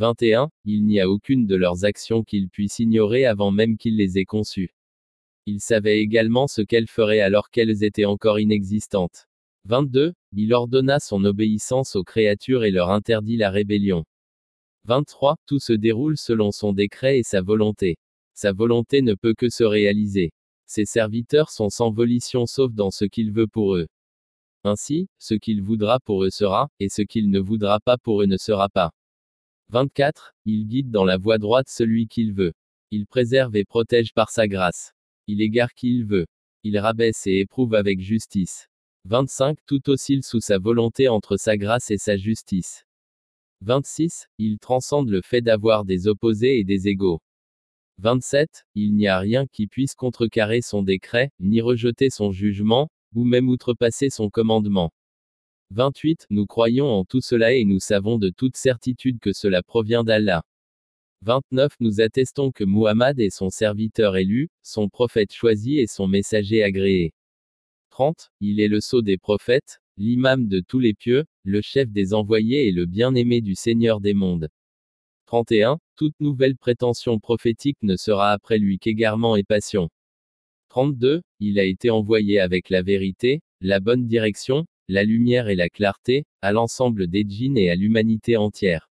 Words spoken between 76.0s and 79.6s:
nouvelle prétention prophétique ne sera après lui qu'égarement et